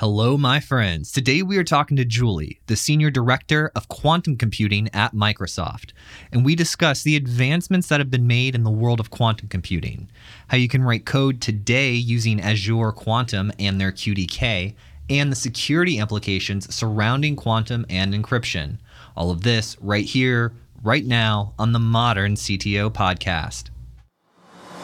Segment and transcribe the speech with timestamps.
[0.00, 1.12] Hello, my friends.
[1.12, 5.92] Today we are talking to Julie, the Senior Director of Quantum Computing at Microsoft,
[6.32, 10.10] and we discuss the advancements that have been made in the world of quantum computing,
[10.48, 14.74] how you can write code today using Azure Quantum and their QDK,
[15.10, 18.78] and the security implications surrounding quantum and encryption.
[19.18, 23.68] All of this right here, right now on the Modern CTO Podcast.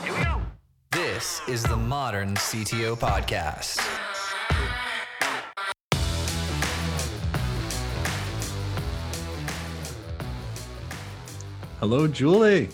[0.04, 0.42] Here we go.
[0.92, 3.80] This is the Modern CTO Podcast.
[11.80, 12.70] Hello, Julie.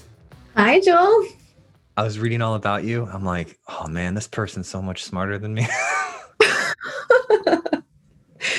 [0.57, 1.27] Hi, Joel.
[1.97, 3.09] I was reading all about you.
[3.13, 5.67] I'm like, oh man, this person's so much smarter than me.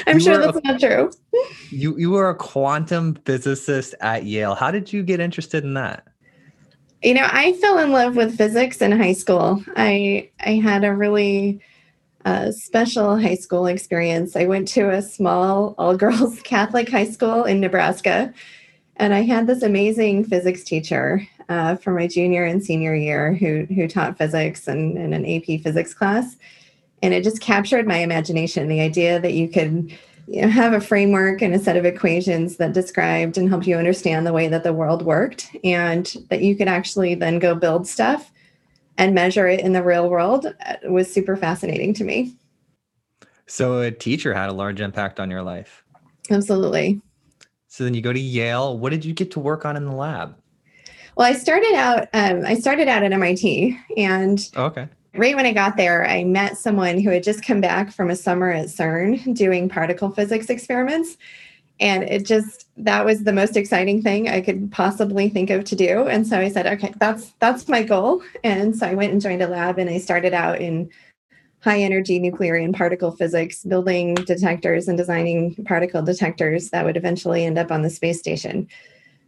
[0.06, 1.12] I'm You sure that's not true.
[1.72, 4.56] you you were a quantum physicist at Yale.
[4.56, 6.06] How did you get interested in that?
[7.02, 9.64] You know, I fell in love with physics in high school.
[9.78, 11.62] I I had a really
[12.26, 14.36] uh, special high school experience.
[14.36, 18.34] I went to a small all girls Catholic high school in Nebraska,
[18.98, 23.66] and I had this amazing physics teacher uh, for my junior and senior year who
[23.66, 26.38] who taught physics and in an AP physics class,
[27.02, 28.68] and it just captured my imagination.
[28.68, 29.92] The idea that you could
[30.28, 33.76] you know, have a framework and a set of equations that described and helped you
[33.76, 37.88] understand the way that the world worked, and that you could actually then go build
[37.88, 38.32] stuff
[38.98, 42.36] and measure it in the real world uh, was super fascinating to me.
[43.48, 45.84] So a teacher had a large impact on your life.
[46.30, 47.02] Absolutely.
[47.74, 48.78] So then you go to Yale.
[48.78, 50.36] What did you get to work on in the lab?
[51.18, 52.08] Well, I started out.
[52.14, 54.88] Um, I started out at MIT, and Oh, okay.
[55.16, 58.16] right when I got there, I met someone who had just come back from a
[58.16, 61.18] summer at CERN doing particle physics experiments.
[61.80, 65.76] And it just that was the most exciting thing I could possibly think of to
[65.76, 66.08] do.
[66.08, 68.22] And so I said, okay, that's that's my goal.
[68.44, 70.92] And so I went and joined a lab and I started out in
[71.64, 77.46] high energy nuclear and particle physics, building detectors and designing particle detectors that would eventually
[77.46, 78.68] end up on the space station.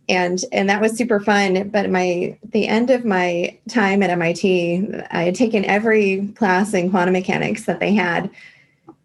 [0.09, 4.45] And and that was super fun but my the end of my time at mit
[5.09, 8.29] i had taken every class in quantum mechanics that they had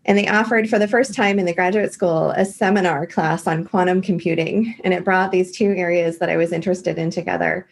[0.04, 3.64] and they offered for the first time in the graduate school a seminar class on
[3.64, 7.66] quantum computing and it brought these two areas that i was interested in together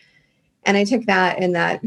[0.65, 1.81] and i took that and that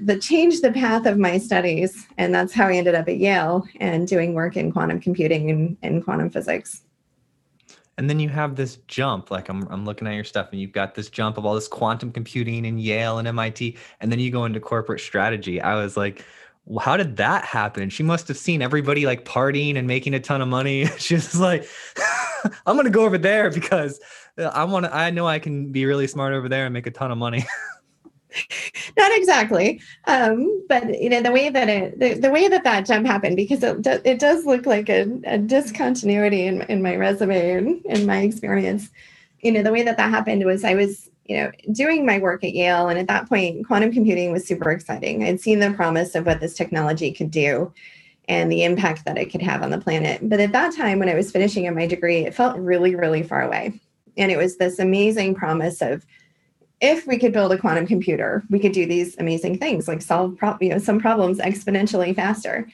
[0.00, 3.66] that changed the path of my studies and that's how i ended up at yale
[3.80, 6.82] and doing work in quantum computing and, and quantum physics
[7.98, 9.30] And then you have this jump.
[9.30, 11.68] Like I'm I'm looking at your stuff, and you've got this jump of all this
[11.68, 15.60] quantum computing in Yale and MIT, and then you go into corporate strategy.
[15.60, 16.24] I was like,
[16.64, 17.90] well, how did that happen?
[17.90, 20.86] She must have seen everybody like partying and making a ton of money.
[20.98, 21.68] She's like,
[22.66, 24.00] I'm gonna go over there because
[24.38, 24.94] uh, I want to.
[24.94, 27.44] I know I can be really smart over there and make a ton of money.
[28.96, 32.86] not exactly um, but you know the way that it the, the way that that
[32.86, 36.96] jump happened because it, do, it does look like a, a discontinuity in, in my
[36.96, 38.90] resume and in my experience.
[39.40, 42.44] You know the way that that happened was i was you know doing my work
[42.44, 45.24] at yale and at that point quantum computing was super exciting.
[45.24, 47.72] I'd seen the promise of what this technology could do
[48.28, 50.20] and the impact that it could have on the planet.
[50.28, 53.22] But at that time when i was finishing up my degree it felt really really
[53.22, 53.80] far away.
[54.16, 56.04] And it was this amazing promise of
[56.82, 60.36] if we could build a quantum computer, we could do these amazing things like solve
[60.36, 62.68] pro- you know, some problems exponentially faster.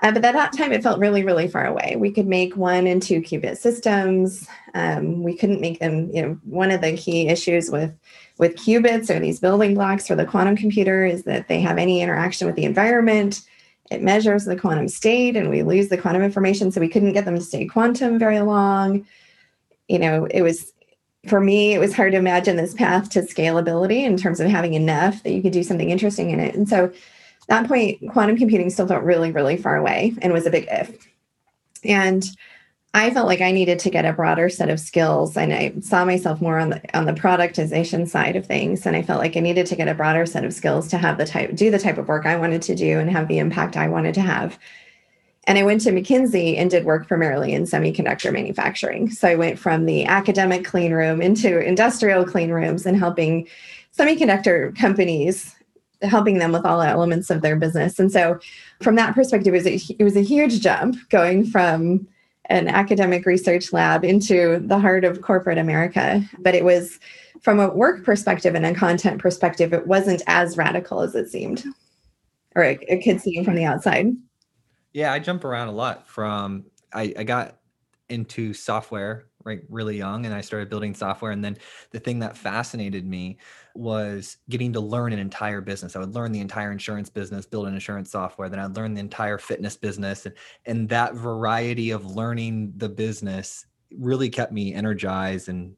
[0.00, 1.94] Uh, but at that time, it felt really, really far away.
[1.96, 4.46] We could make one and two qubit systems.
[4.74, 6.10] Um, we couldn't make them.
[6.12, 7.92] You know, one of the key issues with
[8.38, 12.00] with qubits or these building blocks for the quantum computer is that they have any
[12.00, 13.40] interaction with the environment.
[13.90, 16.70] It measures the quantum state, and we lose the quantum information.
[16.70, 19.04] So we couldn't get them to stay quantum very long.
[19.88, 20.72] You know, it was
[21.26, 24.74] for me, it was hard to imagine this path to scalability in terms of having
[24.74, 26.54] enough that you could do something interesting in it.
[26.54, 26.92] And so, at
[27.48, 31.08] that point, quantum computing still felt really, really far away and was a big if.
[31.82, 32.24] And
[32.94, 36.04] I felt like I needed to get a broader set of skills, and I saw
[36.04, 38.86] myself more on the on the productization side of things.
[38.86, 41.18] And I felt like I needed to get a broader set of skills to have
[41.18, 43.76] the type do the type of work I wanted to do and have the impact
[43.76, 44.58] I wanted to have.
[45.48, 49.10] And I went to McKinsey and did work primarily in semiconductor manufacturing.
[49.10, 53.48] So I went from the academic clean room into industrial clean rooms and helping
[53.98, 55.56] semiconductor companies,
[56.02, 57.98] helping them with all elements of their business.
[57.98, 58.38] And so
[58.82, 62.06] from that perspective, it was a, it was a huge jump going from
[62.50, 66.22] an academic research lab into the heart of corporate America.
[66.40, 67.00] But it was
[67.40, 71.64] from a work perspective and a content perspective, it wasn't as radical as it seemed,
[72.54, 74.14] or it, it could seem from the outside.
[74.92, 77.58] Yeah, I jump around a lot from I, I got
[78.08, 81.32] into software right really young and I started building software.
[81.32, 81.56] And then
[81.90, 83.38] the thing that fascinated me
[83.74, 85.94] was getting to learn an entire business.
[85.94, 89.00] I would learn the entire insurance business, build an insurance software, then I'd learn the
[89.00, 90.26] entire fitness business.
[90.26, 90.34] And,
[90.66, 95.74] and that variety of learning the business really kept me energized and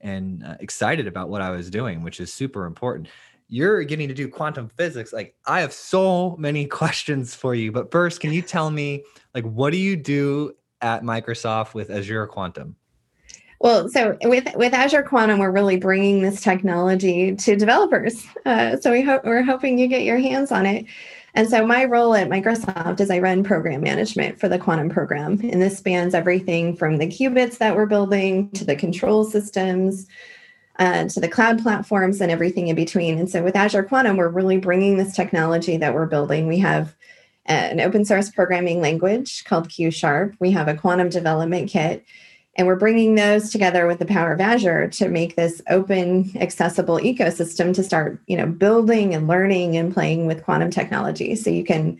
[0.00, 3.08] and uh, excited about what I was doing, which is super important.
[3.48, 5.12] You're getting to do quantum physics.
[5.12, 9.04] Like I have so many questions for you, but first, can you tell me
[9.34, 12.76] like what do you do at Microsoft with Azure Quantum?
[13.60, 18.24] Well, so with with Azure Quantum, we're really bringing this technology to developers.
[18.46, 20.84] Uh, so we hope we're hoping you get your hands on it.
[21.32, 25.40] And so my role at Microsoft is I run program management for the quantum program,
[25.42, 30.06] and this spans everything from the qubits that we're building to the control systems.
[30.76, 33.16] Uh, to the cloud platforms and everything in between.
[33.16, 36.48] And so with Azure Quantum, we're really bringing this technology that we're building.
[36.48, 36.96] We have
[37.46, 40.34] an open source programming language called Q Sharp.
[40.40, 42.04] We have a quantum development kit
[42.56, 46.98] and we're bringing those together with the power of Azure to make this open, accessible
[46.98, 51.34] ecosystem to start, you know, building and learning and playing with quantum technology.
[51.34, 51.98] So you can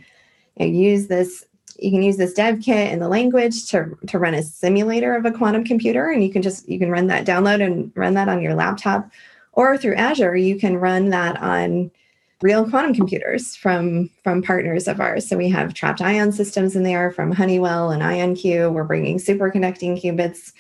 [0.57, 1.45] you know, use this
[1.79, 5.25] you can use this dev kit and the language to, to run a simulator of
[5.25, 8.29] a quantum computer and you can just you can run that download and run that
[8.29, 9.11] on your laptop
[9.53, 11.91] or through azure you can run that on
[12.45, 15.27] real quantum computers from from partners of ours.
[15.27, 18.71] So we have trapped ion systems in there from Honeywell and IonQ.
[18.71, 20.53] We're bringing superconducting qubits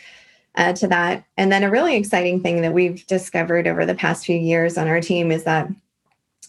[0.55, 1.25] uh, to that.
[1.37, 4.89] And then a really exciting thing that we've discovered over the past few years on
[4.89, 5.69] our team is that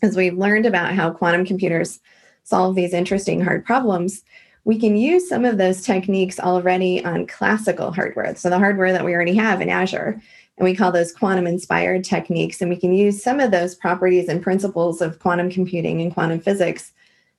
[0.01, 1.99] as we've learned about how quantum computers
[2.43, 4.23] solve these interesting hard problems,
[4.65, 8.35] we can use some of those techniques already on classical hardware.
[8.35, 10.19] So the hardware that we already have in Azure
[10.57, 12.61] and we call those quantum inspired techniques.
[12.61, 16.39] And we can use some of those properties and principles of quantum computing and quantum
[16.39, 16.93] physics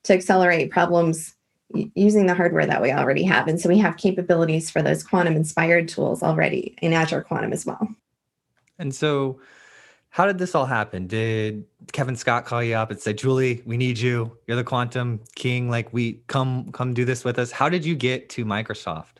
[0.05, 1.35] to accelerate problems
[1.95, 3.49] using the hardware that we already have.
[3.49, 7.67] And so we have capabilities for those quantum inspired tools already in Azure Quantum as
[7.67, 7.89] well.
[8.79, 9.41] And so,
[10.17, 11.07] how did this all happen?
[11.07, 14.35] Did Kevin Scott call you up and say, "Julie, we need you.
[14.47, 15.69] You're the quantum king.
[15.69, 19.19] Like, we come come do this with us." How did you get to Microsoft?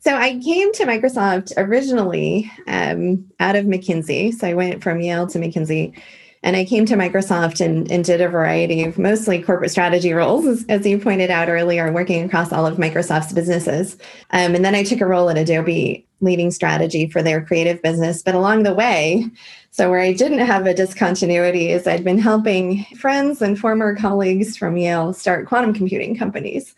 [0.00, 4.34] So I came to Microsoft originally um, out of McKinsey.
[4.34, 5.96] So I went from Yale to McKinsey.
[6.42, 10.46] And I came to Microsoft and, and did a variety of mostly corporate strategy roles,
[10.46, 13.94] as, as you pointed out earlier, working across all of Microsoft's businesses.
[14.30, 18.22] Um, and then I took a role at Adobe leading strategy for their creative business.
[18.22, 19.30] But along the way,
[19.70, 24.56] so where I didn't have a discontinuity is I'd been helping friends and former colleagues
[24.56, 26.74] from Yale start quantum computing companies.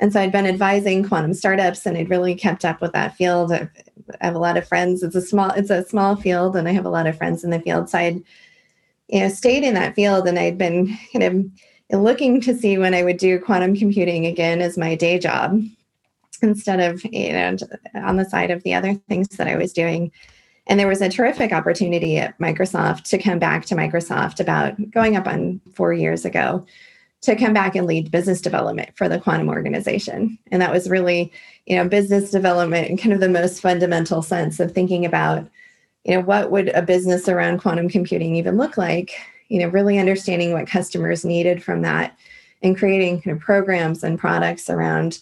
[0.00, 3.52] And so I'd been advising quantum startups and I'd really kept up with that field.
[3.52, 3.68] I
[4.20, 5.02] have a lot of friends.
[5.02, 7.50] It's a small, it's a small field and I have a lot of friends in
[7.50, 7.88] the field.
[7.88, 8.22] So I'd,
[9.08, 11.22] you know, stayed in that field and I'd been kind
[11.90, 15.62] of looking to see when I would do quantum computing again as my day job
[16.42, 17.56] instead of, you know,
[17.94, 20.10] on the side of the other things that I was doing.
[20.66, 25.16] And there was a terrific opportunity at Microsoft to come back to Microsoft about going
[25.16, 26.64] up on four years ago
[27.24, 30.38] to come back and lead business development for the quantum organization.
[30.50, 31.32] And that was really,
[31.66, 35.48] you know, business development in kind of the most fundamental sense of thinking about,
[36.04, 39.12] you know, what would a business around quantum computing even look like?
[39.48, 42.16] You know, really understanding what customers needed from that
[42.62, 45.20] and creating kind of programs and products around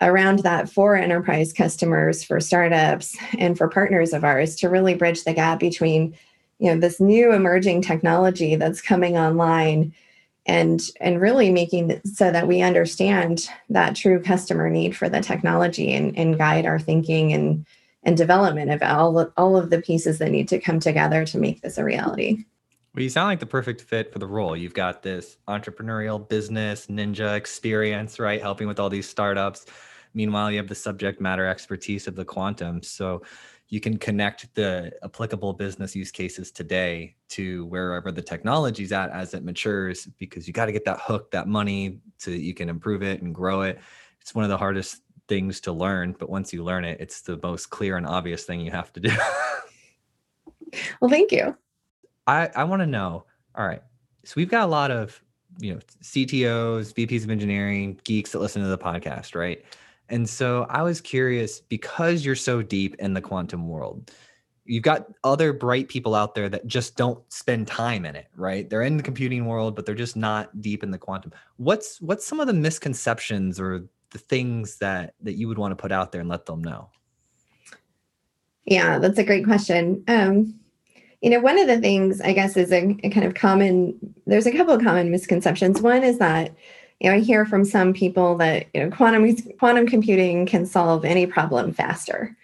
[0.00, 5.24] around that for enterprise customers, for startups, and for partners of ours to really bridge
[5.24, 6.16] the gap between,
[6.58, 9.94] you know, this new emerging technology that's coming online
[10.46, 15.92] and and really making so that we understand that true customer need for the technology
[15.92, 17.66] and, and guide our thinking and
[18.04, 21.38] and development of all of, all of the pieces that need to come together to
[21.38, 22.44] make this a reality.
[22.94, 24.56] Well, you sound like the perfect fit for the role.
[24.56, 28.40] You've got this entrepreneurial business ninja experience, right?
[28.40, 29.66] Helping with all these startups.
[30.16, 32.82] Meanwhile, you have the subject matter expertise of the quantum.
[32.82, 33.22] So
[33.68, 39.34] you can connect the applicable business use cases today to wherever the technology's at as
[39.34, 42.70] it matures because you got to get that hook that money so that you can
[42.70, 43.78] improve it and grow it.
[44.22, 47.38] It's one of the hardest things to learn but once you learn it it's the
[47.42, 49.10] most clear and obvious thing you have to do.
[51.00, 51.56] Well thank you.
[52.26, 53.24] I i want to know
[53.56, 53.82] all right
[54.24, 55.22] so we've got a lot of
[55.58, 59.64] you know ctos vps of engineering geeks that listen to the podcast right
[60.08, 64.10] and so I was curious because you're so deep in the quantum world,
[64.64, 68.68] you've got other bright people out there that just don't spend time in it, right?
[68.68, 71.32] They're in the computing world, but they're just not deep in the quantum.
[71.56, 75.76] What's what's some of the misconceptions or the things that that you would want to
[75.76, 76.90] put out there and let them know?
[78.64, 80.02] Yeah, that's a great question.
[80.08, 80.58] Um,
[81.22, 83.98] you know, one of the things I guess is a, a kind of common.
[84.26, 85.80] There's a couple of common misconceptions.
[85.80, 86.54] One is that
[87.00, 91.04] you know, I hear from some people that you know quantum quantum computing can solve
[91.04, 92.36] any problem faster.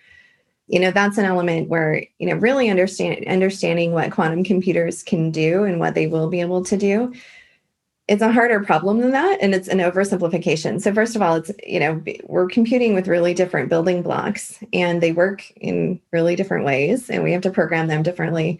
[0.69, 5.31] you know that's an element where you know really understand understanding what quantum computers can
[5.31, 7.13] do and what they will be able to do
[8.09, 10.81] it's a harder problem than that and it's an oversimplification.
[10.81, 15.01] So first of all it's you know we're computing with really different building blocks and
[15.01, 18.59] they work in really different ways and we have to program them differently.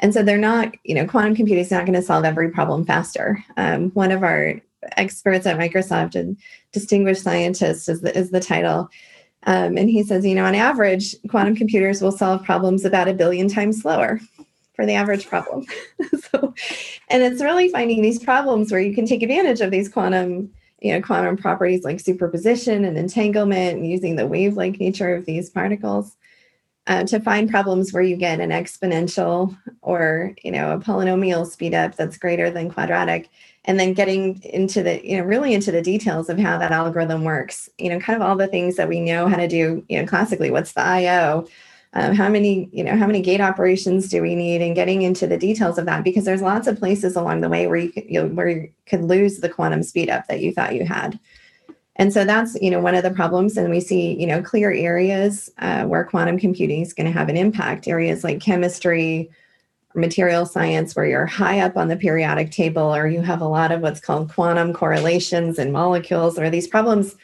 [0.00, 2.84] And so they're not you know quantum computing is not going to solve every problem
[2.84, 3.42] faster.
[3.56, 4.60] Um, one of our
[4.96, 6.36] experts at microsoft and
[6.72, 8.88] distinguished scientist is the, is the title
[9.46, 13.14] um, and he says you know on average quantum computers will solve problems about a
[13.14, 14.20] billion times slower
[14.74, 15.64] for the average problem.
[16.30, 16.54] so,
[17.08, 20.92] and it's really finding these problems where you can take advantage of these quantum, you
[20.92, 26.16] know, quantum properties like superposition and entanglement and using the wave-like nature of these particles
[26.86, 31.72] uh, to find problems where you get an exponential or, you know, a polynomial speed
[31.72, 33.30] up that's greater than quadratic
[33.66, 37.24] and then getting into the you know really into the details of how that algorithm
[37.24, 40.00] works you know kind of all the things that we know how to do you
[40.00, 40.50] know classically.
[40.50, 41.46] What's the io
[41.96, 44.60] um, how many you know how many gate operations do we need?
[44.60, 47.68] And getting into the details of that because there's lots of places along the way
[47.68, 50.52] where you could, you know, where you could lose the quantum speed up that you
[50.52, 51.18] thought you had.
[51.96, 54.72] And so that's you know one of the problems and we see you know clear
[54.72, 57.86] areas uh, where quantum computing is going to have an impact.
[57.86, 59.30] Areas like chemistry
[59.94, 63.70] material science where you're high up on the periodic table or you have a lot
[63.70, 67.16] of what's called quantum correlations in molecules or these problems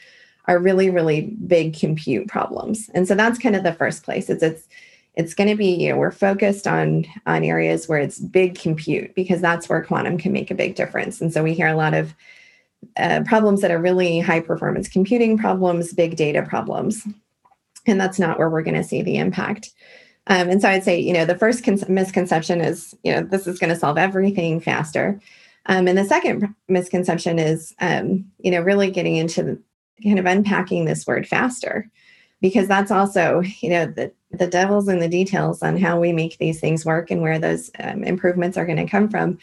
[0.46, 2.90] are really really big compute problems.
[2.94, 4.30] And so that's kind of the first place.
[4.30, 4.68] It's it's
[5.14, 9.14] it's going to be you know we're focused on on areas where it's big compute
[9.14, 11.20] because that's where quantum can make a big difference.
[11.20, 12.14] And so we hear a lot of
[12.96, 17.06] uh, problems that are really high performance computing problems big data problems.
[17.86, 19.70] And that's not where we're going to see the impact
[20.30, 23.46] um, and so i'd say you know the first con- misconception is you know this
[23.46, 25.20] is going to solve everything faster.
[25.66, 29.62] Um, and the second misconception is um, you know really getting into
[30.02, 31.88] kind of unpacking this word faster.
[32.40, 36.38] Because that's also you know the the devil's in the details on how we make
[36.38, 39.38] these things work and where those um, improvements are going to come from.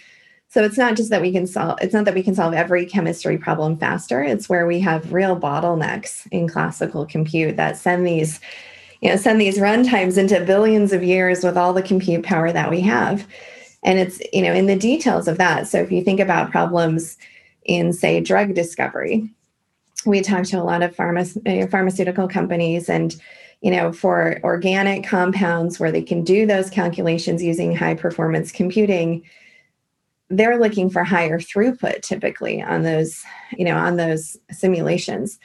[0.49, 2.85] So it's not just that we can solve it's not that we can solve every
[2.85, 4.23] chemistry problem faster.
[4.23, 8.39] It's where we have real bottlenecks in classical compute that send these
[9.01, 12.69] you know send these runtimes into billions of years with all the compute power that
[12.69, 13.27] we have.
[13.83, 15.67] And it's you know in the details of that.
[15.67, 17.17] So if you think about problems
[17.65, 19.29] in say drug discovery
[20.05, 23.15] we talk to a lot of pharma, uh, pharmaceutical companies and
[23.61, 29.23] you know for organic compounds where they can do those calculations using high performance computing
[30.29, 33.23] they're looking for higher throughput typically on those
[33.57, 35.39] you know on those simulations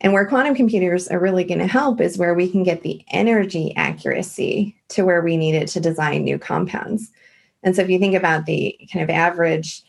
[0.00, 3.04] and where quantum computers are really going to help is where we can get the
[3.10, 7.10] energy accuracy to where we need it to design new compounds.
[7.64, 9.82] And so if you think about the kind of average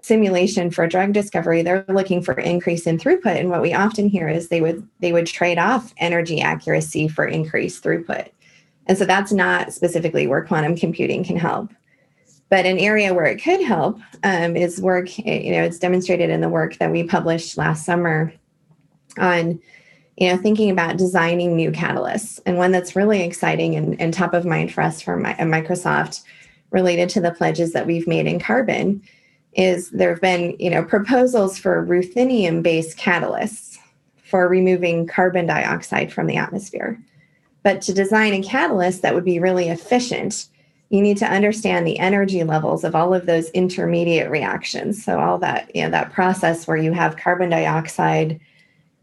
[0.00, 3.38] simulation for drug discovery they're looking for increase in throughput.
[3.38, 7.24] And what we often hear is they would they would trade off energy accuracy for
[7.24, 8.28] increased throughput.
[8.86, 11.70] And so that's not specifically where quantum computing can help.
[12.48, 16.40] But an area where it could help um, is work you know it's demonstrated in
[16.40, 18.32] the work that we published last summer
[19.18, 19.60] on
[20.16, 22.40] you know thinking about designing new catalysts.
[22.46, 26.22] And one that's really exciting and, and top of mind for us from microsoft
[26.70, 29.02] related to the pledges that we've made in carbon
[29.54, 33.78] is there have been you know proposals for ruthenium based catalysts
[34.22, 37.00] for removing carbon dioxide from the atmosphere.
[37.62, 40.48] But to design a catalyst that would be really efficient
[40.90, 45.04] you need to understand the energy levels of all of those intermediate reactions.
[45.04, 48.40] So all that you know that process where you have carbon dioxide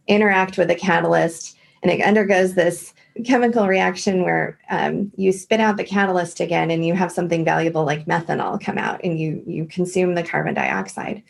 [0.07, 2.95] interact with a catalyst and it undergoes this
[3.25, 7.85] chemical reaction where um, you spit out the catalyst again and you have something valuable
[7.85, 11.21] like methanol come out and you you consume the carbon dioxide.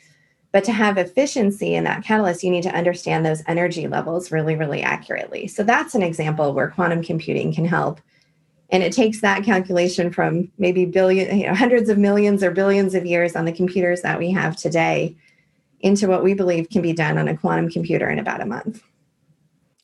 [0.51, 4.55] But to have efficiency in that catalyst you need to understand those energy levels really
[4.55, 5.47] really accurately.
[5.47, 7.99] So that's an example where quantum computing can help.
[8.71, 12.95] And it takes that calculation from maybe billion you know hundreds of millions or billions
[12.95, 15.15] of years on the computers that we have today
[15.85, 18.83] into what we believe can be done on a quantum computer in about a month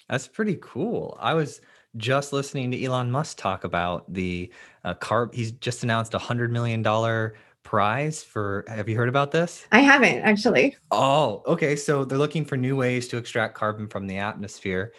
[0.09, 1.61] that's pretty cool i was
[1.97, 4.51] just listening to Elon Musk talk about the
[4.83, 5.33] uh, carb.
[5.33, 8.63] He's just announced a hundred million dollar prize for.
[8.67, 9.65] Have you heard about this?
[9.71, 10.75] I haven't actually.
[10.91, 11.75] Oh, okay.
[11.75, 14.93] So they're looking for new ways to extract carbon from the atmosphere,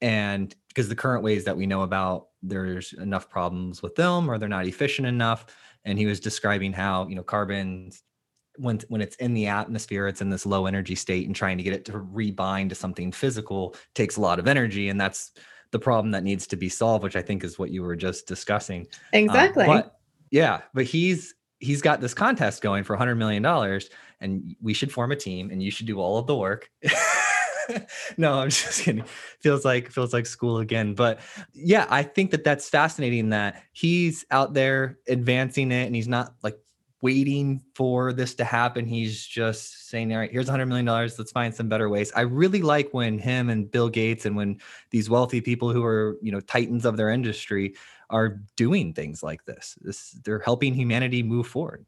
[0.00, 4.38] and because the current ways that we know about, there's enough problems with them, or
[4.38, 5.46] they're not efficient enough.
[5.84, 7.90] And he was describing how you know carbon
[8.56, 11.62] when when it's in the atmosphere it's in this low energy state and trying to
[11.62, 15.32] get it to rebind to something physical takes a lot of energy and that's
[15.70, 18.26] the problem that needs to be solved, which I think is what you were just
[18.26, 18.86] discussing.
[19.14, 19.66] Um, exactly.
[19.66, 19.96] but
[20.30, 23.90] yeah, but he's he's got this contest going for 100 million dollars,
[24.20, 26.70] and we should form a team, and you should do all of the work.
[28.16, 29.04] no, I'm just kidding.
[29.40, 30.94] Feels like feels like school again.
[30.94, 31.20] But
[31.52, 36.34] yeah, I think that that's fascinating that he's out there advancing it and he's not
[36.42, 36.58] like
[37.02, 38.84] waiting for this to happen.
[38.86, 40.86] He's just saying, all right, here's $100 million.
[40.86, 42.12] Let's find some better ways.
[42.14, 46.18] I really like when him and Bill Gates and when these wealthy people who are,
[46.20, 47.74] you know, titans of their industry
[48.10, 49.78] are doing things like this.
[49.80, 51.84] this they're helping humanity move forward.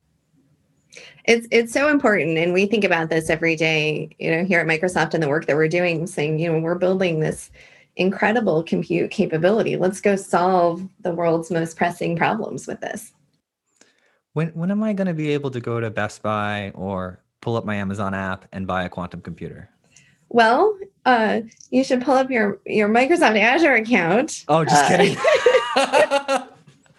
[1.25, 4.15] It's it's so important, and we think about this every day.
[4.19, 6.75] You know, here at Microsoft and the work that we're doing, saying, you know, we're
[6.75, 7.51] building this
[7.97, 9.77] incredible compute capability.
[9.77, 13.13] Let's go solve the world's most pressing problems with this.
[14.35, 17.57] When when am I going to be able to go to Best Buy or pull
[17.57, 19.69] up my Amazon app and buy a quantum computer?
[20.31, 24.45] Well, uh, you should pull up your your Microsoft Azure account.
[24.49, 25.17] Oh, just uh, kidding.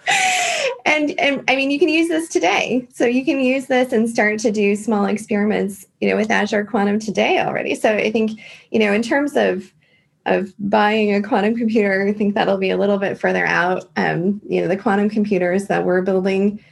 [0.86, 2.88] and and I mean, you can use this today.
[2.94, 6.66] So you can use this and start to do small experiments, you know, with Azure
[6.66, 7.74] Quantum today already.
[7.74, 9.74] So I think, you know, in terms of
[10.26, 13.90] of buying a quantum computer, I think that'll be a little bit further out.
[13.98, 16.64] Um, you know, the quantum computers that we're building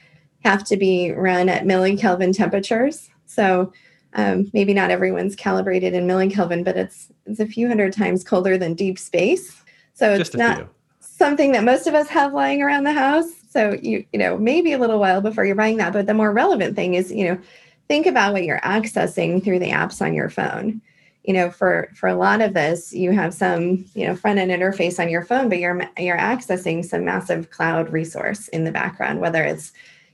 [0.43, 3.09] have to be run at millikelvin temperatures.
[3.25, 3.71] So
[4.13, 8.57] um, maybe not everyone's calibrated in millikelvin, but it's it's a few hundred times colder
[8.57, 9.63] than deep space.
[9.93, 10.69] So it's not few.
[10.99, 13.29] something that most of us have lying around the house.
[13.49, 15.93] So you you know maybe a little while before you're buying that.
[15.93, 17.41] But the more relevant thing is you know
[17.87, 20.81] think about what you're accessing through the apps on your phone.
[21.23, 24.51] You know, for for a lot of this, you have some you know front end
[24.51, 29.21] interface on your phone, but you're you're accessing some massive cloud resource in the background,
[29.21, 29.71] whether it's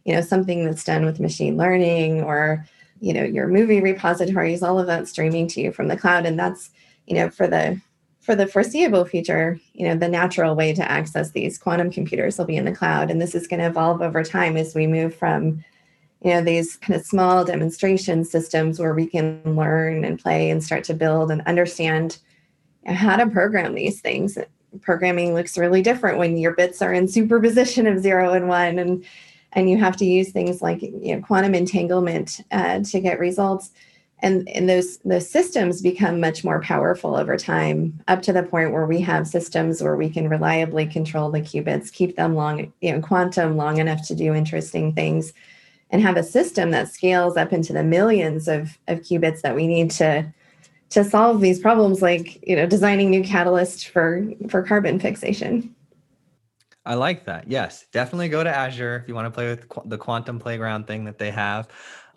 [0.08, 2.66] you know something that's done with machine learning or
[3.02, 6.26] you know your movie repositories all of that streaming to you from the cloud.
[6.26, 6.72] And that's
[7.06, 7.80] you know for the
[8.22, 12.46] for the foreseeable future you know the natural way to access these quantum computers will
[12.46, 13.12] be in the cloud.
[13.12, 15.64] And this is going to evolve over time as we move from
[16.24, 20.64] you know these kind of small demonstration systems where we can learn and play and
[20.64, 22.18] start to build and understand
[22.86, 24.38] how to program these things.
[24.80, 29.04] Programming looks really different when your bits are in superposition of zero and one and
[29.58, 33.72] and you have to use things like you know, quantum entanglement uh, to get results.
[34.20, 38.72] And and those those systems become much more powerful over time up to the point
[38.72, 42.92] where we have systems where we can reliably control the qubits keep them long you
[42.92, 45.34] know quantum long enough to do interesting things
[45.92, 49.68] and have a system that scales up into the millions of, of qubits that we
[49.68, 50.26] need to
[50.90, 55.76] to solve these problems like you know designing new catalysts for for carbon fixation
[56.88, 57.50] I like that.
[57.50, 60.88] Yes, definitely go to Azure if you want to play with qu- the quantum playground
[60.88, 61.68] thing that they have.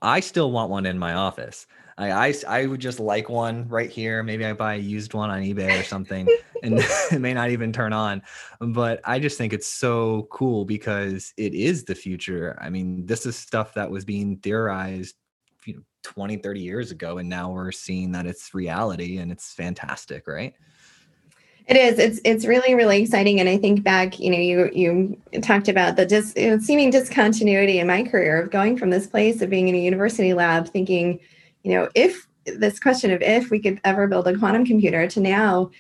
[0.01, 1.67] I still want one in my office.
[1.99, 4.23] I, I, I would just like one right here.
[4.23, 6.29] Maybe I buy a used one on eBay or something,
[6.63, 6.79] and
[7.11, 8.23] it may not even turn on.
[8.61, 12.57] But I just think it's so cool because it is the future.
[12.61, 15.17] I mean, this is stuff that was being theorized
[15.67, 19.53] you know 20 30 years ago and now we're seeing that it's reality and it's
[19.53, 20.55] fantastic right
[21.71, 22.01] it is.
[22.01, 24.19] It's it's really really exciting, and I think back.
[24.19, 28.43] You know, you you talked about the dis, you know, seeming discontinuity in my career
[28.43, 31.21] of going from this place of being in a university lab, thinking,
[31.63, 35.21] you know, if this question of if we could ever build a quantum computer, to
[35.21, 35.71] now,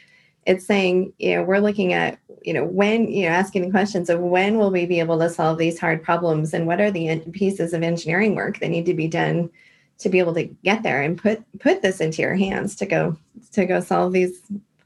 [0.46, 4.08] it's saying, you know, we're looking at, you know, when you know, asking the questions
[4.08, 7.18] of when will we be able to solve these hard problems, and what are the
[7.32, 9.50] pieces of engineering work that need to be done
[9.98, 13.16] to be able to get there and put put this into your hands to go
[13.50, 14.40] to go solve these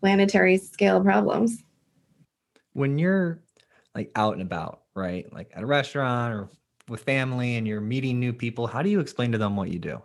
[0.04, 1.64] planetary scale problems.
[2.74, 3.40] When you're
[3.94, 5.32] like out and about, right?
[5.32, 6.50] Like at a restaurant or
[6.90, 9.78] with family and you're meeting new people, how do you explain to them what you
[9.78, 10.02] do?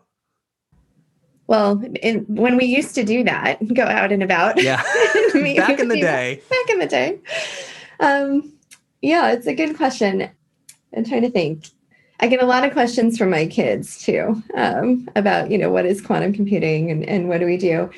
[1.47, 4.63] Well, in, when we used to do that, go out and about.
[4.63, 4.81] Yeah.
[5.57, 6.41] back in the day.
[6.49, 7.19] Back in the day.
[7.99, 8.53] Um,
[9.01, 10.29] yeah, it's a good question.
[10.95, 11.65] I'm trying to think.
[12.21, 15.85] I get a lot of questions from my kids too um, about, you know, what
[15.85, 17.89] is quantum computing and, and what do we do?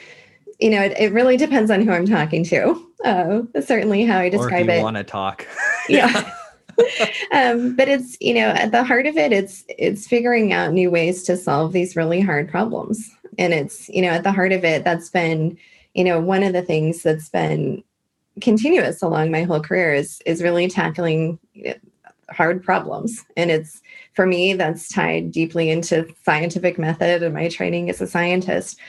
[0.61, 2.87] You know, it, it really depends on who I'm talking to.
[3.03, 4.83] Uh, certainly how I describe or if you it.
[4.83, 5.47] Want to talk?
[5.89, 6.31] yeah.
[7.33, 10.89] um, but it's you know at the heart of it, it's it's figuring out new
[10.89, 14.63] ways to solve these really hard problems, and it's you know at the heart of
[14.63, 15.57] it that's been
[15.93, 17.83] you know one of the things that's been
[18.39, 21.37] continuous along my whole career is is really tackling
[22.29, 23.81] hard problems and it's
[24.13, 28.79] for me that's tied deeply into scientific method and my training as a scientist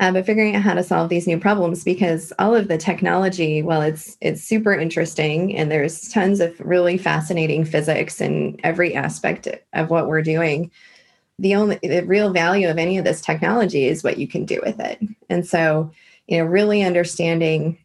[0.00, 3.62] uh, but figuring out how to solve these new problems because all of the technology,
[3.62, 9.46] well, it's it's super interesting and there's tons of really fascinating physics in every aspect
[9.74, 10.70] of what we're doing.
[11.38, 14.58] The only the real value of any of this technology is what you can do
[14.64, 14.98] with it.
[15.28, 15.90] And so,
[16.26, 17.76] you know, really understanding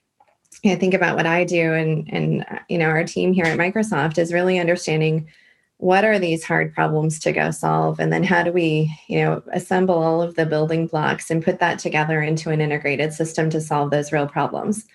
[0.64, 4.18] I think about what I do and and you know our team here at Microsoft
[4.18, 5.28] is really understanding
[5.78, 8.00] what are these hard problems to go solve?
[8.00, 11.60] And then how do we you know assemble all of the building blocks and put
[11.60, 14.86] that together into an integrated system to solve those real problems?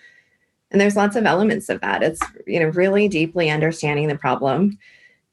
[0.71, 2.03] And there's lots of elements of that.
[2.03, 4.77] It's you know really deeply understanding the problem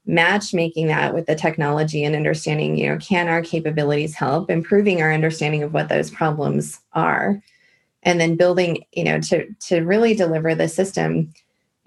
[0.08, 4.50] matchmaking that with the technology and understanding you know can our capabilities help?
[4.50, 7.42] Improving our understanding of what those problems are.
[8.02, 11.32] And then building you know to to really deliver the system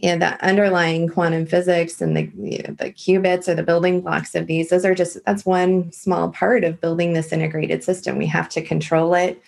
[0.04, 4.36] and the underlying quantum physics and the you know, the qubits or the building blocks
[4.36, 8.18] of these those are just that's one small part of building this integrated system.
[8.18, 9.42] We have to control it.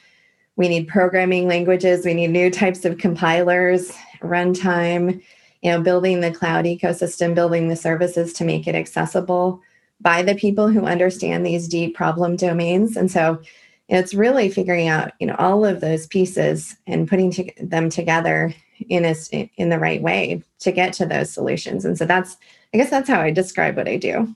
[0.56, 2.06] We need programming languages.
[2.06, 5.22] We need new types of compilers runtime
[5.62, 9.62] you know building the cloud ecosystem building the services to make it accessible
[10.02, 12.98] by the people who understand these deep problem domains.
[12.98, 13.42] And so
[13.88, 18.54] it's really figuring out you know all of those pieces and putting to, them together
[18.90, 19.16] in a
[19.58, 21.86] in the right way to get to those solutions.
[21.86, 22.38] And so that's
[22.74, 24.34] i guess that's how i describe what i do.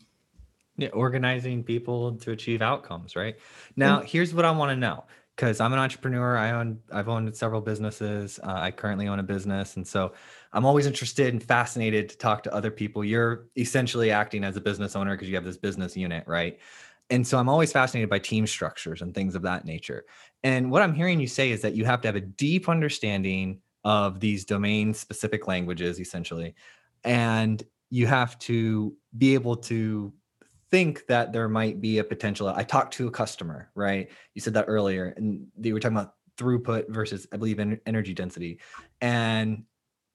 [0.77, 3.37] Yeah organizing people to achieve outcomes right?
[3.75, 4.07] Now mm-hmm.
[4.07, 6.37] here's what i want to know because i'm an entrepreneur.
[6.37, 8.39] I own i've owned several businesses.
[8.43, 9.75] Uh, i currently own a business.
[9.75, 10.13] And so
[10.53, 13.03] i'm always interested and fascinated to talk to other people.
[13.03, 16.59] You're essentially acting as a business owner because you have this business unit right?
[17.09, 20.05] And so i'm always fascinated by team structures and things of that nature.
[20.43, 23.61] And what i'm hearing you say is that you have to have a deep understanding
[23.83, 26.55] of these domain specific languages essentially.
[27.03, 30.13] And you have to be able to
[30.69, 34.09] think that there might be a potential i talked to a customer right?
[34.33, 38.59] You said that earlier and they were talking about throughput versus i believe energy density.
[39.01, 39.63] And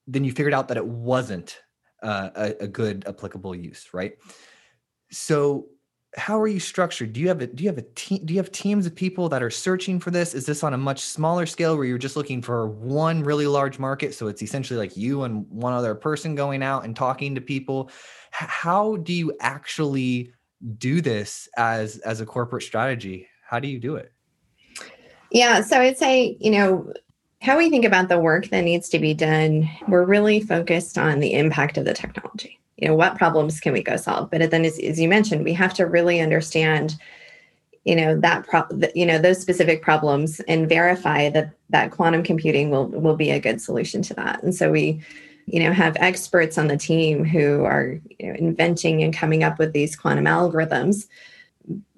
[0.07, 1.59] then you figured out that it wasn't
[2.01, 4.13] uh, a, a good applicable use right?
[5.11, 5.67] So
[6.15, 7.13] how are you structured?
[7.13, 9.29] Do you have a do you have a team do you have teams of people
[9.29, 10.33] that are searching for this?
[10.33, 13.79] Is this on a much smaller scale where you're just looking for one really large
[13.79, 14.13] market?
[14.13, 17.89] So it's essentially like you and one other person going out and talking to people.
[18.31, 20.31] How do you actually
[20.77, 23.27] do this as as a corporate strategy?
[23.45, 24.11] How do you do it?
[25.31, 26.93] Yeah, so I'd say, you know,
[27.41, 31.19] how we think about the work that needs to be done, we're really focused on
[31.19, 34.29] the impact of the technology you know what problems can we go solve?
[34.31, 36.95] But then as, as you mentioned we have to really understand
[37.85, 42.69] you know that pro- you know those specific problems and verify that that quantum computing
[42.69, 44.41] will will be a good solution to that.
[44.43, 45.01] And so we
[45.45, 49.59] you know have experts on the team who are you know, inventing and coming up
[49.59, 51.07] with these quantum algorithms.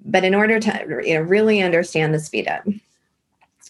[0.04, 2.64] But in order to you know really understand the speed up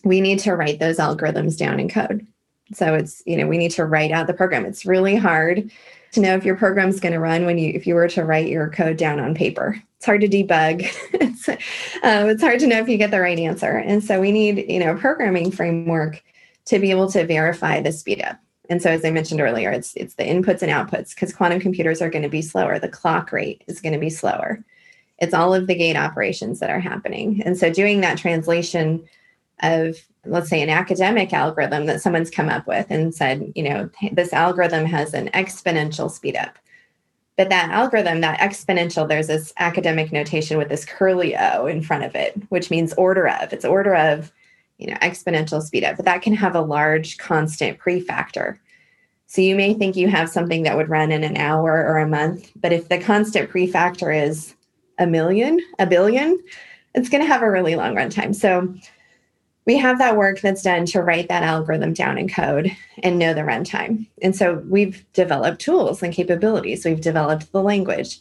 [0.07, 2.27] we need to write those algorithms down in code.
[2.73, 4.65] So it's you know we need to write out the program.
[4.65, 5.71] It's really hard
[6.17, 8.49] to know if your program's going to run when you if you were to write
[8.49, 9.81] your code down on paper.
[9.97, 10.87] It's hard to debug.
[11.37, 13.77] It's, uh, it's hard to know if you get the right answer.
[13.77, 16.23] And so we need you know a programming framework
[16.67, 19.95] to be able to verify the speed up and so as i mentioned earlier it's
[19.95, 22.79] it's the inputs and outputs because quantum computers are going to be slower.
[22.79, 24.65] The clock rate is going to be slower.
[25.19, 27.43] It's all of the gate operations that are happening.
[27.45, 29.07] And so doing that translation
[29.63, 33.89] of let's say an academic algorithm that someone's come up with and said you know
[34.13, 36.59] this algorithm has an exponential speed up.
[37.37, 42.05] But that algorithm that exponential there's this academic notation with this curly o in front
[42.05, 43.53] of it which means order of.
[43.53, 44.33] It's order of
[44.79, 45.97] you know exponential speed up.
[45.97, 48.59] But that can have a large constant prefactor.
[49.29, 52.09] So you may think you have something that would run in an hour or a
[52.09, 54.55] month but if the constant prefactor is
[54.99, 56.39] a million a billion
[56.97, 58.35] it's going to have a really long runtime.
[58.35, 58.75] So
[59.67, 63.35] we have that work that's done to write that algorithm down in code and know
[63.35, 64.07] the runtime.
[64.23, 66.85] And so we've developed tools and capabilities.
[66.85, 68.21] We've developed the language.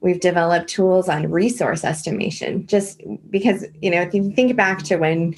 [0.00, 4.96] We've developed tools on resource estimation, just because, you know, if you think back to
[4.96, 5.36] when,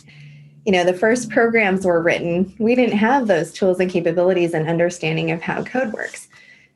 [0.65, 4.69] you know, the first programs were written, we didn't have those tools and capabilities and
[4.69, 6.29] understanding of how code works.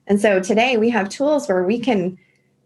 [0.08, 2.18] And so today we have tools where we can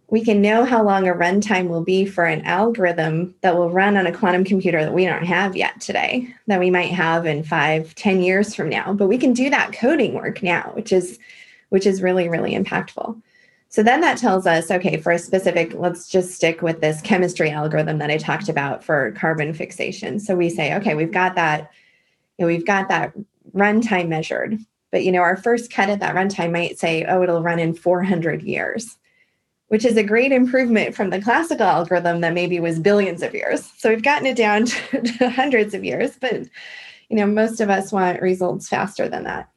[0.09, 3.97] we can know how long a runtime will be for an algorithm that will run
[3.97, 7.43] on a quantum computer that we don't have yet today that we might have in
[7.43, 8.93] five ten years from now.
[8.93, 11.19] But we can do that coding work now which is
[11.71, 13.21] which is really really impactful.
[13.69, 17.51] So then that tells us okay for a specific let's just stick with this chemistry
[17.51, 20.21] algorithm that i talked about for carbon fixation.
[20.21, 21.71] So we say okay we've got that
[22.39, 23.13] you know, we've got that
[23.55, 24.59] runtime measured.
[24.93, 27.75] But you know our first cut at that runtime might say oh it'll run in
[27.75, 28.97] 400 years
[29.69, 33.71] which is a great improvement from the classical algorithm that maybe was billions of years.
[33.77, 36.43] So we've gotten it down to, to hundreds of years, but
[37.09, 39.49] you know, most of us want results faster than that.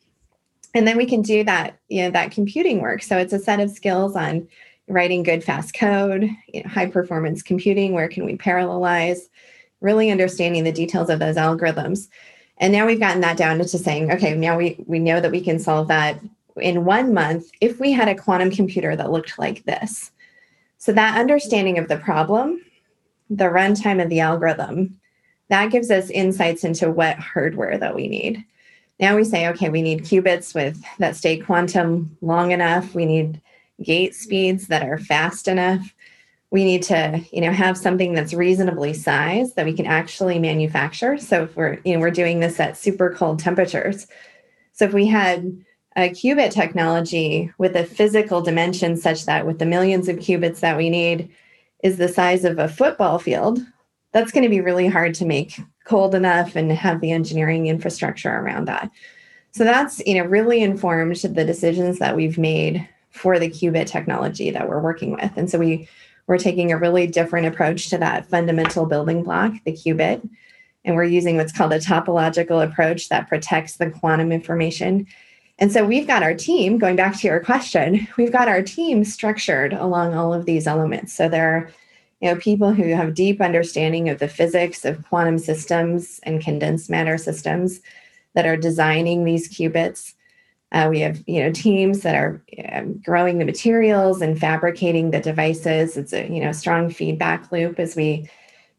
[0.76, 3.02] And then we can do that, you know, that computing work.
[3.02, 4.48] So it's a set of skills on
[4.88, 9.22] writing good fast code, you know, high performance computing, where can we parallelize,
[9.82, 12.08] really understanding the details of those algorithms.
[12.58, 15.42] And now we've gotten that down into saying, okay, now we we know that we
[15.42, 16.20] can solve that
[16.60, 20.12] in one month, if we had a quantum computer that looked like this,
[20.80, 22.62] So that understanding of the problem,
[23.30, 25.00] the runtime of the algorithm,
[25.50, 28.44] that gives us insights into what hardware that we need.
[29.00, 32.96] Now we say, okay, we need qubits with that stay quantum long enough.
[32.96, 33.42] We need
[33.84, 35.94] gate speeds that are fast enough.
[36.50, 41.18] We need to, you know, have something that's reasonably sized that we can actually manufacture.
[41.18, 44.08] So if we're, you know, we're doing this at super cold temperatures.
[44.74, 45.64] So if we had
[45.96, 50.78] a qubit technology with a physical dimension such that with the millions of qubits that
[50.78, 51.30] we need
[51.84, 53.60] is the size of a football field,
[54.12, 58.32] that's going to be really hard to make cold enough and have the engineering infrastructure
[58.32, 58.92] around that.
[59.52, 64.52] So that's, you know, really informed the decisions that we've made for the qubit technology
[64.52, 65.32] that we're working with.
[65.36, 65.88] And so we
[66.28, 70.30] we're taking a really different approach to that fundamental building block, the qubit,
[70.86, 75.08] and we're using what's called a topological approach that protects the quantum information.
[75.60, 79.04] And so we've got our team, going back to your question, we've got our team
[79.04, 81.14] structured along all of these elements.
[81.14, 81.72] So there are
[82.22, 86.90] you know, people who have deep understanding of the physics of quantum systems and condensed
[86.90, 87.82] matter systems
[88.36, 90.14] that are designing these qubits.
[90.72, 92.42] Uh, we have, you know, teams that are
[92.72, 95.98] um, growing the materials and fabricating the devices.
[95.98, 98.30] It's a, you know, strong feedback loop as we,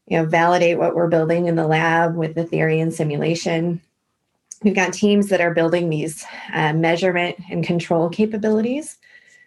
[0.07, 3.81] you know, validate what we're building in the lab with the theory and simulation.
[4.62, 8.99] We've got teams that are building these uh, measurement and control capabilities.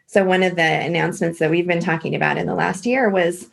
[0.08, 3.49] So one of the announcements that we've been talking about in the last year was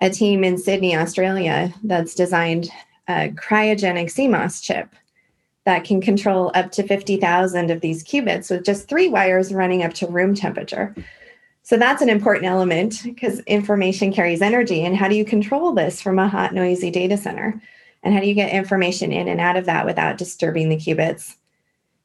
[0.00, 2.68] a team in Sydney, Australia, that's designed
[3.08, 4.94] a cryogenic CMOS chip
[5.64, 9.94] that can control up to 50,000 of these qubits with just three wires running up
[9.94, 10.94] to room temperature.
[11.62, 14.84] So that's an important element because information carries energy.
[14.84, 17.60] And how do you control this from a hot, noisy data center?
[18.06, 21.34] And how do you get information in and out of that without disturbing the qubits?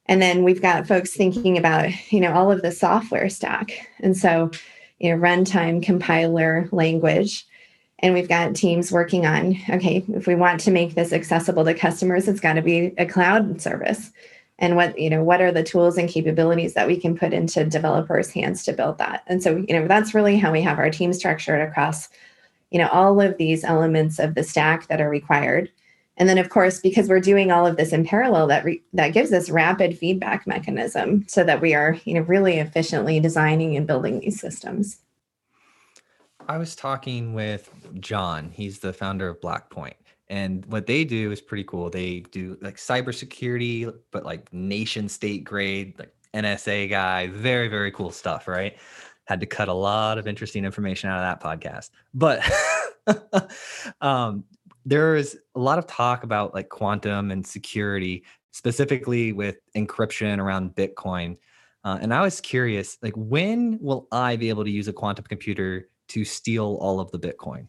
[0.08, 3.88] And then we've got folks thinking about, you know, all of the software stack.
[4.00, 4.50] And so,
[5.00, 7.46] you know, runtime, compiler, language
[8.00, 11.74] and we've got teams working on okay if we want to make this accessible to
[11.74, 14.12] customers it's got to be a cloud service
[14.60, 17.64] and what you know what are the tools and capabilities that we can put into
[17.64, 20.90] developers hands to build that and so you know that's really how we have our
[20.90, 22.10] team structured across
[22.72, 25.70] you know all of these elements of the stack that are required
[26.22, 29.10] and then of course because we're doing all of this in parallel that re- that
[29.10, 33.88] gives us rapid feedback mechanism so that we are you know really efficiently designing and
[33.88, 35.00] building these systems
[36.48, 38.52] I was talking with John.
[38.54, 39.96] He's the founder of Blackpoint.
[40.28, 41.90] And what they do is pretty cool.
[41.90, 48.12] They do like cybersecurity, but like nation state grade, like NSA guy, very, very cool
[48.12, 48.78] stuff, right?
[49.26, 51.90] Had to cut a lot of interesting information out of that podcast.
[52.14, 52.44] But
[54.02, 54.46] um,
[54.86, 60.76] there is a lot of talk about like quantum and security, specifically with encryption around
[60.76, 61.38] Bitcoin.
[61.84, 65.26] Uh, and I was curious, like, when will I be able to use a quantum
[65.26, 67.68] computer to steal all of the Bitcoin?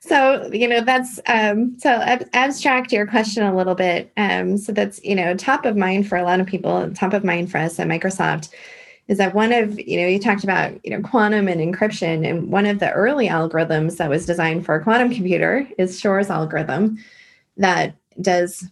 [0.00, 4.10] So, you know, that's um, so ab- abstract your question a little bit.
[4.16, 7.22] Um, so that's, you know, top of mind for a lot of people, top of
[7.22, 8.50] mind for us at Microsoft
[9.08, 12.50] is that one of, you know, you talked about, you know, quantum and encryption, and
[12.50, 16.98] one of the early algorithms that was designed for a quantum computer is Shor's algorithm
[17.56, 18.68] that does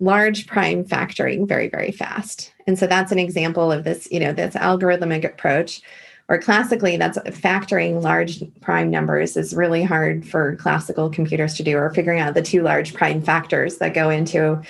[0.00, 2.52] large prime factoring very, very fast.
[2.66, 5.80] And so that's an example of this, you know, this algorithmic approach
[6.28, 11.76] or classically that's factoring large prime numbers is really hard for classical computers to do
[11.76, 14.60] or figuring out the two large prime factors that go into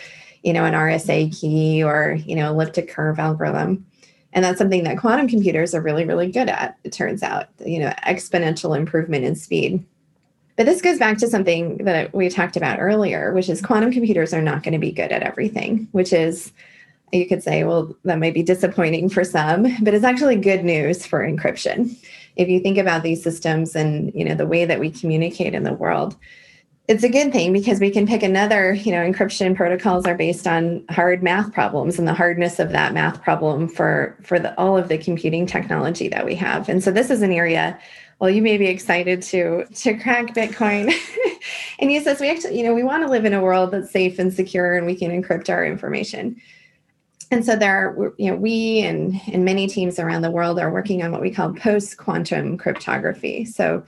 [0.42, 3.86] you know an rsa key or you know elliptic curve algorithm
[4.34, 7.78] and that's something that quantum computers are really really good at it turns out you
[7.78, 9.84] know exponential improvement in speed
[10.56, 14.34] but this goes back to something that we talked about earlier which is quantum computers
[14.34, 16.52] are not going to be good at everything which is
[17.14, 21.06] you could say, well, that might be disappointing for some, but it's actually good news
[21.06, 21.96] for encryption.
[22.36, 25.62] If you think about these systems and you know the way that we communicate in
[25.62, 26.16] the world,
[26.86, 30.46] it's a good thing because we can pick another, you know, encryption protocols are based
[30.46, 34.76] on hard math problems and the hardness of that math problem for for the, all
[34.76, 36.68] of the computing technology that we have.
[36.68, 37.78] And so this is an area
[38.20, 40.92] well, you may be excited to to crack Bitcoin
[41.78, 43.90] and use says We actually, you know, we want to live in a world that's
[43.90, 46.40] safe and secure and we can encrypt our information
[47.30, 50.70] and so there are, you know, we and, and many teams around the world are
[50.70, 53.44] working on what we call post-quantum cryptography.
[53.44, 53.84] So,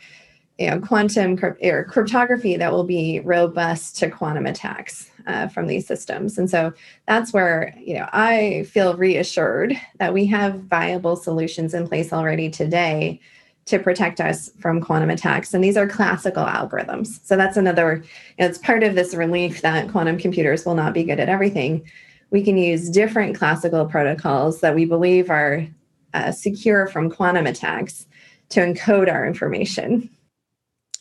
[0.59, 5.87] you know, quantum or cryptography that will be robust to quantum attacks uh, from these
[5.87, 6.38] systems.
[6.38, 6.73] And so
[7.07, 12.49] that's where, you know, I feel reassured that we have viable solutions in place already
[12.49, 13.21] today
[13.66, 15.53] to protect us from quantum attacks.
[15.53, 17.19] And these are classical algorithms.
[17.25, 20.95] So that's another, you know, it's part of this relief that quantum computers will not
[20.95, 21.85] be good at everything
[22.31, 25.66] we can use different classical protocols that we believe are
[26.14, 28.07] uh, secure from quantum attacks
[28.49, 30.09] to encode our information.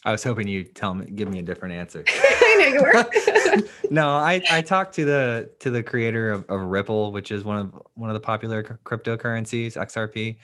[0.05, 2.03] I was hoping you'd tell me, give me a different answer.
[2.09, 3.63] I know you were.
[3.89, 7.57] no, I, I talked to the to the creator of, of Ripple, which is one
[7.57, 10.37] of one of the popular cryptocurrencies, XRP.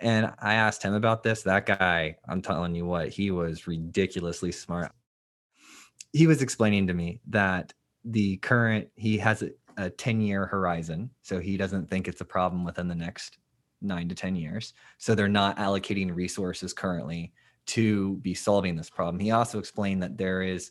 [0.00, 1.42] And I asked him about this.
[1.42, 4.90] That guy, I'm telling you what, he was ridiculously smart.
[6.12, 11.10] He was explaining to me that the current he has a, a 10 year horizon,
[11.20, 13.36] so he doesn't think it's a problem within the next
[13.82, 14.72] nine to 10 years.
[14.96, 17.34] So they're not allocating resources currently
[17.66, 19.18] to be solving this problem.
[19.18, 20.70] He also explained that there is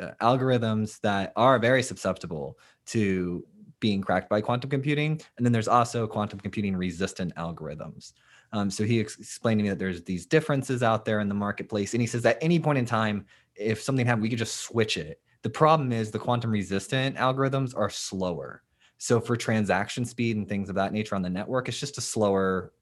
[0.00, 3.44] uh, algorithms that are very susceptible to
[3.80, 8.12] being cracked by quantum computing, and then there's also quantum computing resistant algorithms.
[8.52, 11.34] Um, so he ex- explained to me that there's these differences out there in the
[11.34, 13.26] marketplace, and he says at any point in time,
[13.56, 15.20] if something happened, we could just switch it.
[15.42, 18.62] The problem is the quantum resistant algorithms are slower.
[18.98, 22.00] So for transaction speed and things of that nature on the network, it's just a
[22.00, 22.72] slower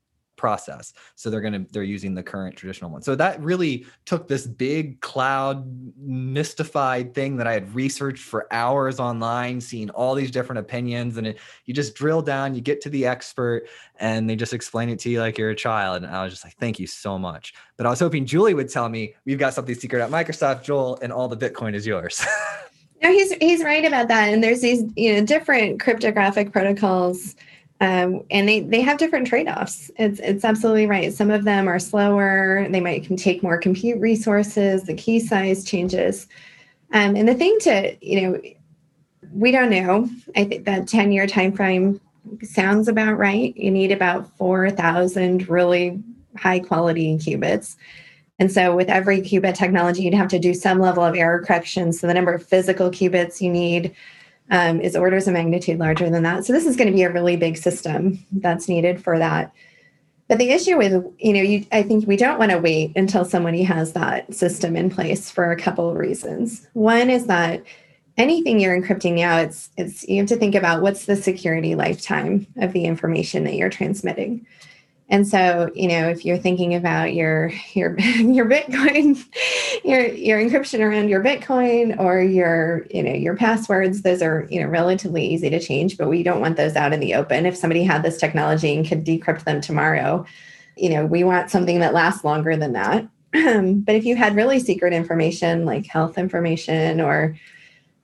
[0.43, 0.93] process.
[1.15, 3.01] So they're going to they're using the current traditional one.
[3.01, 5.65] So that really took this big cloud
[5.97, 11.29] mystified thing that i had researched for hours online seeing all these different opinions and
[11.29, 13.69] it, you just drill down you get to the expert
[14.01, 16.03] and they just explain it to you like you're a child.
[16.03, 17.55] And i was just like thank you so much.
[17.77, 20.99] But i was hoping julie would tell me we've got something secret at microsoft joel
[21.03, 22.27] and all the bitcoin is yours.
[23.03, 24.33] No he's he's right about that.
[24.33, 27.35] And there's these you know different cryptographic protocols
[27.83, 29.91] um, and they they have different trade-offs.
[29.97, 31.13] It's it's absolutely right.
[31.13, 32.65] Some of them are slower.
[32.71, 34.85] They might take more compute resources.
[34.85, 36.29] The key size changes.
[36.93, 38.41] Um, and the thing to you know,
[39.33, 40.09] we don't know.
[40.37, 42.01] I think that ten year time frame
[42.43, 43.55] sounds about right.
[43.57, 46.01] You need about four thousand really
[46.37, 47.75] high quality qubits.
[48.39, 51.93] And so, with every qubit technology, you'd have to do some level of error correction.
[51.93, 53.93] So, the number of physical qubits you need
[54.51, 56.45] um, is orders of magnitude larger than that.
[56.45, 59.53] So this is going to be a really big system that's needed for that.
[60.29, 63.25] But the issue with, you know, you, I think we don't want to wait until
[63.25, 66.67] somebody has that system in place for a couple of reasons.
[66.73, 67.63] One is that
[68.17, 72.47] anything you're encrypting now, it's it's you have to think about what's the security lifetime
[72.59, 74.47] of the information that you're transmitting.
[75.13, 79.23] And so, you know, if you're thinking about your your your Bitcoin,
[79.85, 84.59] your your encryption around your Bitcoin or your, you know, your passwords, those are, you
[84.59, 87.45] know, relatively easy to change, but we don't want those out in the open.
[87.45, 90.25] If somebody had this technology and could decrypt them tomorrow,
[90.79, 93.07] you know, we want something that lasts longer than that.
[93.33, 97.37] but if you had really secret information like health information or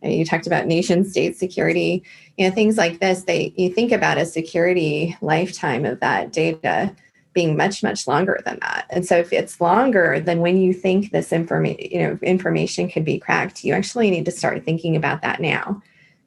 [0.02, 2.02] you talked about nation state security.
[2.36, 6.94] You know things like this they you think about a security lifetime of that data
[7.32, 8.86] being much much longer than that.
[8.90, 13.04] And so if it's longer than when you think this information you know information could
[13.04, 15.82] be cracked you actually need to start thinking about that now.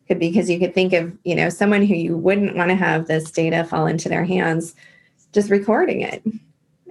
[0.07, 3.07] Could because you could think of you know someone who you wouldn't want to have
[3.07, 4.75] this data fall into their hands
[5.31, 6.21] just recording it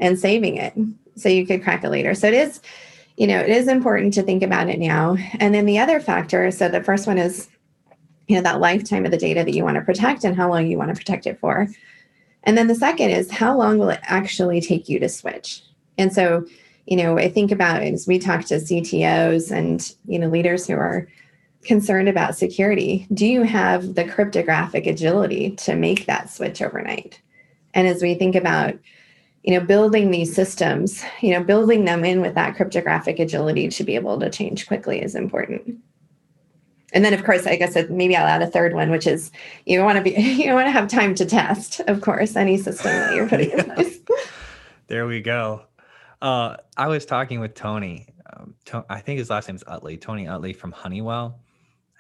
[0.01, 0.73] and saving it.
[1.17, 2.15] So you could crack it later.
[2.15, 2.61] So it is
[3.21, 5.15] you know, it is important to think about it now.
[5.41, 7.51] And then the other factor, so the first one is,
[8.29, 10.67] you know, that lifetime of the data that you want to protect and how long
[10.67, 11.69] you want to protect it for.
[12.45, 15.63] And then the second is how long will it actually take you to switch?
[15.99, 16.47] And so,
[16.87, 20.77] you know, I think about as we talk to CTOs and, you know, leaders who
[20.77, 21.07] are
[21.63, 27.21] concerned about security, do you have the cryptographic agility to make that switch overnight?
[27.75, 28.79] And as we think about,
[29.43, 33.85] you know building these systems you know building them in with that cryptographic agility to
[33.85, 35.79] be able to change quickly is important.
[36.93, 39.31] And then of course i guess maybe i'll add a third one which is
[39.65, 42.91] you want to be you want to have time to test of course any system
[42.91, 44.01] that you're putting in place.
[44.89, 45.63] There we go.
[46.21, 49.99] Uh, i was talking with tony um, to, i think his last name is Uttley
[50.01, 51.39] tony Uttley from honeywell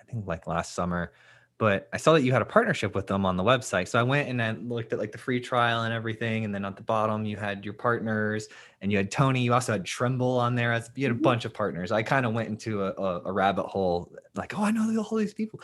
[0.00, 1.12] i think like last summer
[1.60, 3.86] but I saw that you had a partnership with them on the website.
[3.86, 6.46] So I went and I looked at like the free trial and everything.
[6.46, 8.48] And then at the bottom, you had your partners
[8.80, 9.42] and you had Tony.
[9.42, 10.72] You also had Tremble on there.
[10.72, 11.22] As you had a mm-hmm.
[11.22, 11.92] bunch of partners.
[11.92, 15.18] I kind of went into a, a, a, rabbit hole, like, oh, I know all
[15.18, 15.60] these people.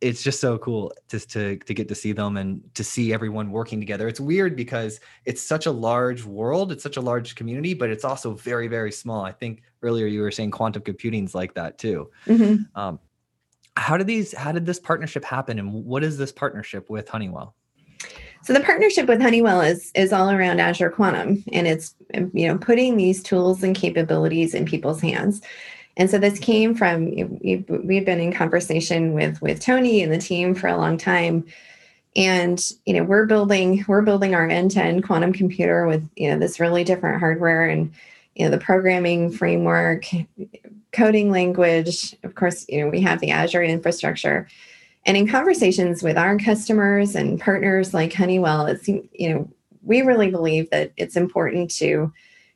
[0.00, 3.50] It's just so cool just to to get to see them and to see everyone
[3.50, 4.06] working together.
[4.06, 8.04] It's weird because it's such a large world, it's such a large community, but it's
[8.04, 9.24] also very very small.
[9.24, 12.10] I think earlier you were saying quantum computing's like that too.
[12.26, 12.78] Mm-hmm.
[12.78, 13.00] Um,
[13.76, 17.54] how did these how did this partnership happen and what is this partnership with honeywell?
[18.42, 22.58] So the partnership with honeywell is is all around azure quantum and it's you know
[22.58, 25.40] putting these tools and capabilities in people's hands.
[25.96, 27.06] And so this came from
[27.42, 31.44] we've been in conversation with with tony and the team for a long time.
[32.16, 36.60] And you know we're building we're building our end-to-end quantum computer with you know this
[36.60, 37.92] really different hardware and
[38.36, 40.04] you know the programming framework
[40.94, 42.16] coding language.
[42.22, 44.48] Of course, you know, we have the Azure infrastructure.
[45.06, 49.50] And in conversations with our customers and partners like Honeywell, it's, you know,
[49.82, 52.12] we really believe that it's important to,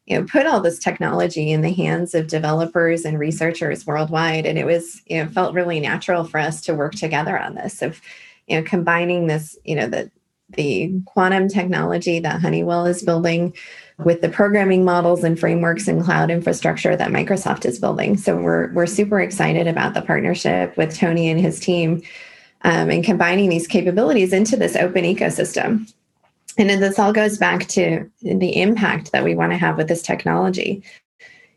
[0.08, 4.58] you know put all this technology in the hands of developers and researchers worldwide and
[4.58, 8.00] it was you know felt really natural for us to work together on this of
[8.46, 10.10] you know combining this you know the
[10.50, 13.54] the quantum technology that honeywell is building
[14.04, 18.72] with the programming models and frameworks and cloud infrastructure that microsoft is building so we're
[18.72, 22.00] we're super excited about the partnership with tony and his team
[22.62, 25.86] um, and combining these capabilities into this open ecosystem
[26.58, 29.86] and then this all goes back to the impact that we want to have with
[29.86, 30.82] this technology.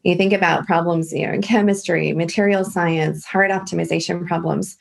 [0.03, 4.77] You think about problems, you know, in chemistry, material science, hard optimization problems.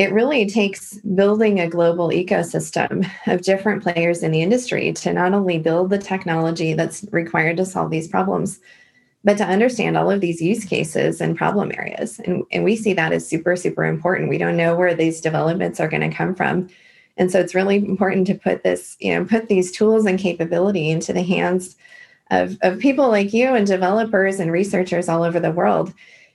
[0.00, 5.34] It really takes building a global ecosystem of different players in the industry to not
[5.34, 8.60] only build the technology that's required to solve these problems,
[9.24, 12.18] but to understand all of these use cases and problem areas.
[12.20, 14.30] And, and we see that as super, super important.
[14.30, 16.68] We don't know where these developments are going to come from
[17.20, 20.88] and so it's really important to put this, you know, put these tools and capability
[20.88, 21.76] into the hands
[22.30, 25.92] of, of people like you and developers and researchers all over the world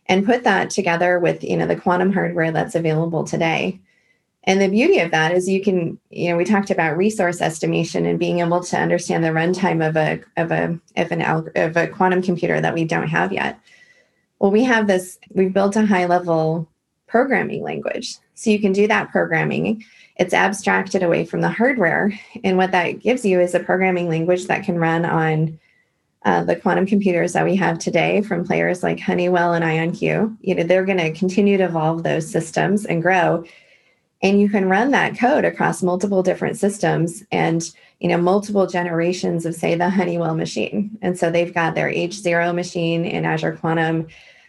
[0.08, 3.80] and put that together with, you know, the quantum hardware that's available today.
[4.44, 8.06] And the beauty of that is you can, you know, we talked about resource estimation
[8.06, 11.22] and being able to understand the runtime of a of a of an
[11.56, 13.60] of a quantum computer that we don't have yet.
[14.40, 16.68] Well, we have this, we've built a high level
[17.08, 18.18] programming language.
[18.36, 19.84] So you can do that programming
[20.18, 22.18] it's abstracted away from the hardware.
[22.44, 25.60] And what that gives you is a programming language that can run on
[26.26, 30.36] uh, the quantum computers that we have today from players like Honeywell and IonQ.
[30.42, 33.46] You know, they're going to continue to evolve those systems and grow.
[34.24, 39.46] And you can run that code across multiple different systems and you know multiple generations
[39.46, 40.98] of say the Honeywell machine.
[41.02, 44.08] And so they've got their H0 machine in Azure Quantum.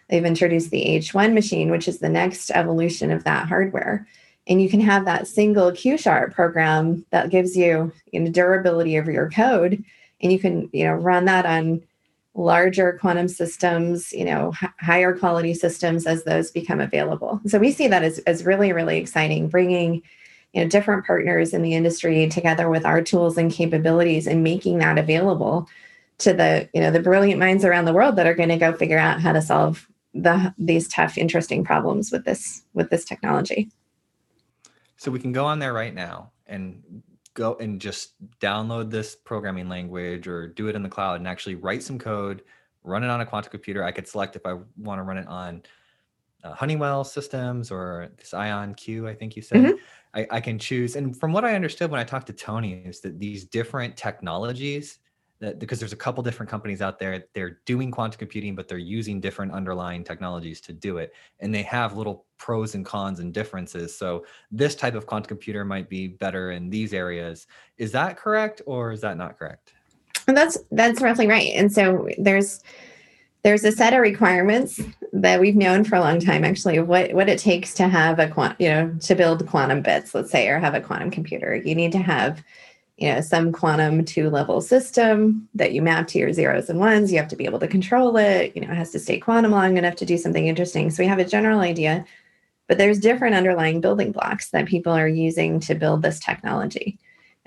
[0.09, 4.07] They've introduced the H1 machine, which is the next evolution of that hardware
[4.49, 8.97] and you can have that single q sharp program that gives you, you know, durability
[8.97, 9.85] of your code
[10.21, 11.83] and you can you know run that on
[12.35, 17.41] larger quantum systems you know h- higher quality systems as those become available.
[17.47, 20.03] So we see that as, as really really exciting bringing
[20.53, 24.79] you know different partners in the industry together with our tools and capabilities and making
[24.79, 25.69] that available
[26.19, 28.73] to the you know the brilliant minds around the world that are going to go
[28.73, 33.71] figure out how to solve the these tough interesting problems with this with this technology.
[34.97, 37.03] So we can go on there right now and
[37.37, 41.55] go and just download this programming language or do it in the cloud and actually
[41.55, 42.43] write some code,
[42.83, 43.85] run it on a quantum computer.
[43.85, 45.63] I could select if I want to run it on
[46.43, 49.59] uh, Honeywell systems or this IonQ, I think you said.
[49.59, 49.77] Mm-hmm.
[50.15, 50.97] I, I can choose.
[50.97, 54.99] And from what I understood when I talked to Tony, is that these different technologies
[55.41, 58.79] that because there's a couple different companies out there they're doing quantum computing but they're
[58.79, 61.13] using different underlying technologies to do it.
[61.41, 63.97] And they have little pros and cons and differences.
[63.97, 67.47] So this type of quantum computer might be better in these areas.
[67.79, 69.75] Is that correct or is that not correct?
[70.27, 71.53] And that's that's roughly right.
[71.55, 72.63] And so there's
[73.43, 74.81] there's a set of requirements
[75.13, 78.27] that we've known for a long time actually what what it takes to have a
[78.27, 81.55] quant you know to build quantum bits let's say or have a quantum computer.
[81.55, 82.43] You need to have
[82.97, 87.13] you know some quantum two level system that you map to your zeros and ones
[87.13, 89.53] you have to be able to control it you know it has to stay quantum
[89.53, 90.91] long enough to do something interesting.
[90.91, 92.05] So we have a general idea
[92.69, 96.99] but there's different underlying building blocks that people are using to build this technology.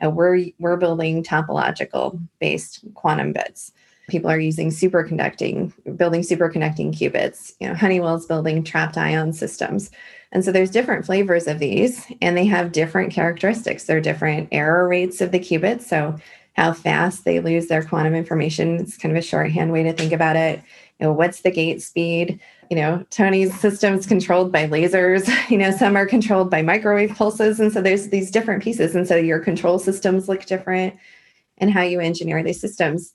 [0.04, 3.74] Uh, we're we're building topological based quantum bits.
[4.08, 7.54] People are using superconducting building superconducting qubits.
[7.60, 9.92] You know honeywell's building trapped ion systems
[10.32, 13.86] and so there's different flavors of these, and they have different characteristics.
[13.86, 15.84] They're different error rates of the qubits.
[15.84, 16.16] So
[16.54, 18.78] how fast they lose their quantum information.
[18.78, 20.62] It's kind of a shorthand way to think about it.
[21.00, 22.40] You know, what's the gate speed?
[22.70, 25.30] You know, Tony's system's controlled by lasers.
[25.50, 27.60] You know, some are controlled by microwave pulses.
[27.60, 28.94] And so there's these different pieces.
[28.94, 30.96] And so your control systems look different
[31.58, 33.14] and how you engineer these systems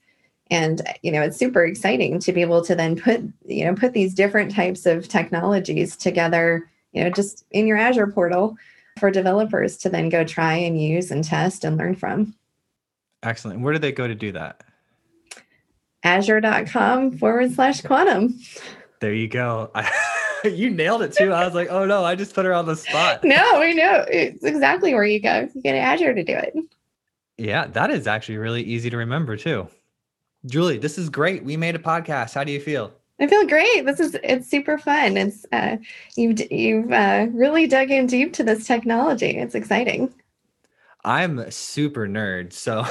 [0.50, 3.94] and you know it's super exciting to be able to then put you know put
[3.94, 8.57] these different types of technologies together you know, just in your Azure portal
[8.99, 12.34] for developers to then go try and use and test and learn from.
[13.22, 13.61] Excellent.
[13.61, 14.62] Where do they go to do that?
[16.05, 18.38] Azure.com forward slash quantum.
[19.01, 19.70] There you go.
[19.74, 19.90] I,
[20.45, 21.32] you nailed it too.
[21.32, 23.20] I was like, oh no, I just put her on the spot.
[23.24, 24.05] No, we know.
[24.09, 25.49] It's exactly where you go.
[25.55, 26.55] You get Azure to do it.
[27.38, 29.66] Yeah, that is actually really easy to remember too.
[30.47, 31.42] Julie, this is great.
[31.42, 32.34] We made a podcast.
[32.34, 32.92] How do you feel?
[33.20, 33.86] I feel great.
[33.86, 35.16] This is it's super fun.
[35.16, 35.76] It's uh,
[36.16, 39.38] you've you've uh, really dug in deep to this technology.
[39.38, 40.12] It's exciting.
[41.04, 42.84] I'm a super nerd, so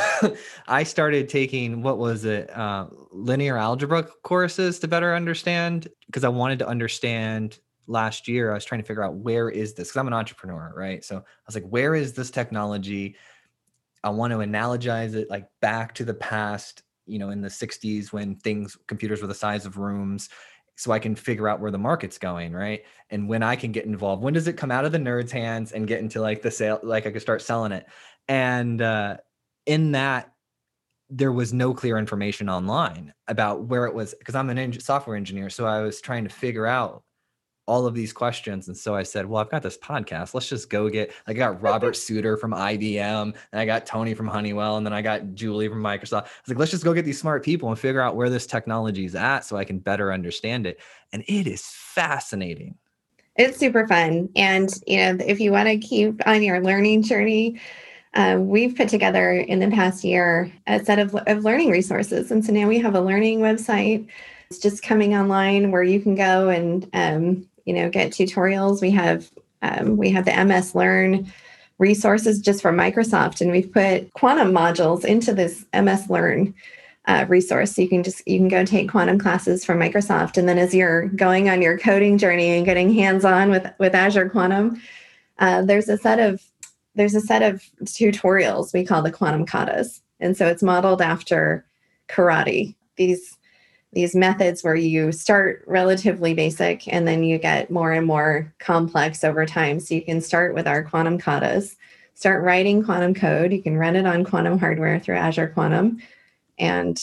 [0.67, 6.29] I started taking what was it, uh, linear algebra courses to better understand because I
[6.29, 7.59] wanted to understand.
[7.85, 10.71] Last year, I was trying to figure out where is this because I'm an entrepreneur,
[10.73, 11.03] right?
[11.03, 13.17] So I was like, where is this technology?
[14.05, 18.13] I want to analogize it like back to the past you know in the 60s
[18.13, 20.29] when things computers were the size of rooms
[20.75, 22.81] so I can figure out where the market's going, right?
[23.09, 25.71] And when I can get involved, when does it come out of the nerds' hands
[25.71, 27.85] and get into like the sale, like I could start selling it?
[28.27, 29.17] And uh,
[29.65, 30.33] in that,
[31.09, 35.49] there was no clear information online about where it was because I'm an software engineer,
[35.49, 37.03] so I was trying to figure out
[37.65, 38.67] all of these questions.
[38.67, 40.33] And so I said, well, I've got this podcast.
[40.33, 44.27] Let's just go get, I got Robert Sutor from IBM and I got Tony from
[44.27, 44.77] Honeywell.
[44.77, 46.23] And then I got Julie from Microsoft.
[46.23, 48.45] I was like, let's just go get these smart people and figure out where this
[48.45, 50.79] technology is at so I can better understand it.
[51.13, 52.75] And it is fascinating.
[53.35, 54.29] It's super fun.
[54.35, 57.59] And, you know, if you want to keep on your learning journey,
[58.13, 62.29] uh, we've put together in the past year a set of, of learning resources.
[62.29, 64.07] And so now we have a learning website.
[64.49, 68.81] It's just coming online where you can go and um, you know get tutorials.
[68.81, 69.29] We have
[69.61, 71.31] um, we have the ms learn
[71.79, 76.53] resources just from microsoft and we've put quantum modules into this ms learn
[77.05, 77.75] uh, resource.
[77.75, 80.73] So you can just you can go take quantum classes from microsoft and then as
[80.73, 84.81] you're going on your coding journey and getting hands-on with with azure quantum
[85.39, 86.41] uh, there's a set of
[86.95, 90.01] there's a set of tutorials we call the quantum katas.
[90.19, 91.65] And so it's modeled after
[92.07, 93.37] karate these
[93.93, 99.23] these methods where you start relatively basic and then you get more and more complex
[99.23, 99.79] over time.
[99.79, 101.75] So you can start with our quantum katas,
[102.15, 103.53] start writing quantum code.
[103.53, 105.99] You can run it on quantum hardware through Azure Quantum
[106.57, 106.99] and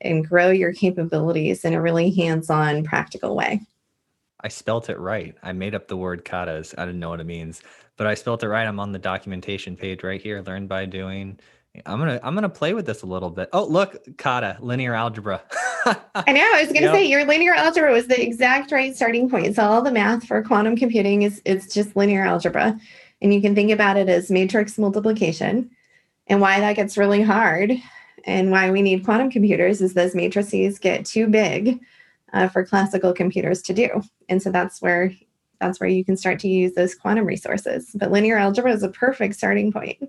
[0.00, 3.60] and grow your capabilities in a really hands-on practical way.
[4.40, 5.34] I spelt it right.
[5.42, 6.74] I made up the word katas.
[6.76, 7.62] I didn't know what it means,
[7.96, 8.66] but I spelt it right.
[8.66, 11.38] I'm on the documentation page right here, learn by doing.
[11.86, 13.48] I'm gonna I'm gonna play with this a little bit.
[13.52, 15.42] Oh, look, kata, linear algebra.
[16.14, 16.48] I know.
[16.54, 16.94] I was gonna yep.
[16.94, 19.56] say your linear algebra was the exact right starting point.
[19.56, 22.78] So all the math for quantum computing is it's just linear algebra,
[23.20, 25.70] and you can think about it as matrix multiplication.
[26.28, 27.72] And why that gets really hard,
[28.24, 31.80] and why we need quantum computers is those matrices get too big
[32.32, 35.12] uh, for classical computers to do, and so that's where
[35.60, 37.90] that's where you can start to use those quantum resources.
[37.96, 40.08] But linear algebra is a perfect starting point.